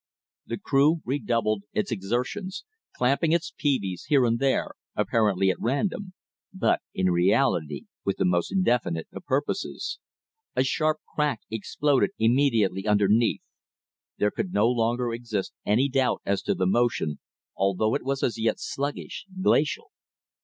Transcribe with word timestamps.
The 0.47 0.57
crew 0.57 1.01
redoubled 1.05 1.61
its 1.73 1.91
exertions, 1.91 2.65
clamping 2.97 3.33
its 3.33 3.53
peaveys 3.55 4.05
here 4.05 4.25
and 4.25 4.39
there, 4.39 4.71
apparently 4.95 5.51
at 5.51 5.59
random, 5.59 6.13
but 6.51 6.81
in 6.95 7.11
reality 7.11 7.83
with 8.03 8.17
the 8.17 8.25
most 8.25 8.51
definite 8.63 9.07
of 9.13 9.23
purposes. 9.25 9.99
A 10.55 10.63
sharp 10.63 11.01
crack 11.13 11.41
exploded 11.51 12.09
immediately 12.17 12.87
underneath. 12.87 13.43
There 14.17 14.31
could 14.31 14.51
no 14.51 14.67
longer 14.69 15.13
exist 15.13 15.53
any 15.67 15.87
doubt 15.87 16.23
as 16.25 16.41
to 16.49 16.55
the 16.55 16.65
motion, 16.65 17.19
although 17.55 17.93
it 17.93 18.01
was 18.03 18.23
as 18.23 18.39
yet 18.39 18.59
sluggish, 18.59 19.27
glacial. 19.39 19.91